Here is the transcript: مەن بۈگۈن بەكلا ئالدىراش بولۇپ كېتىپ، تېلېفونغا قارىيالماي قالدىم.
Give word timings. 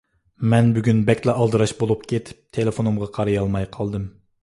مەن 0.53 0.71
بۈگۈن 0.77 1.03
بەكلا 1.09 1.35
ئالدىراش 1.43 1.75
بولۇپ 1.83 2.09
كېتىپ، 2.15 2.43
تېلېفونغا 2.59 3.15
قارىيالماي 3.19 3.73
قالدىم. 3.79 4.15